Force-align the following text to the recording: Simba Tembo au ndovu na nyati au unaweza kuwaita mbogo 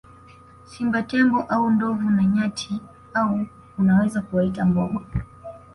Simba 0.65 1.03
Tembo 1.03 1.41
au 1.47 1.69
ndovu 1.69 2.09
na 2.09 2.23
nyati 2.23 2.81
au 3.13 3.45
unaweza 3.77 4.21
kuwaita 4.21 4.65
mbogo 4.65 5.01